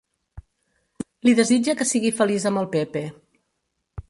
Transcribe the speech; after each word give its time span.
Li 1.27 1.33
desitja 1.41 1.77
que 1.83 1.89
sigui 1.91 2.13
feliç 2.23 2.49
amb 2.53 2.63
el 2.63 2.71
Pepe. 2.77 3.05